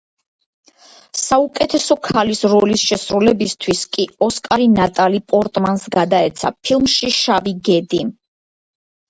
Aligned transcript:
საუკეთესო 1.23 1.97
ქალის 2.07 2.41
როლის 2.53 2.85
შესრულებისთვის 2.91 3.83
კი 3.99 4.07
ოსკარი 4.29 4.67
ნატალი 4.79 5.21
პორტმანს 5.35 5.85
გადაეცა, 5.99 6.53
ფილმში 6.65 7.13
„შავი 7.21 7.57
გედი“. 7.71 8.03